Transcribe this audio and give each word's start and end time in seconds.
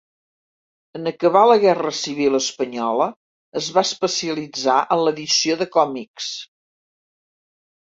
En 0.99 1.09
acabar 1.09 1.43
la 1.49 1.57
guerra 1.63 1.91
civil 1.97 2.37
Espanyola, 2.37 3.07
es 3.63 3.69
va 3.77 3.85
especialitzar 3.89 4.81
en 4.97 5.05
l'edició 5.05 5.61
de 5.63 5.71
còmics. 5.79 6.35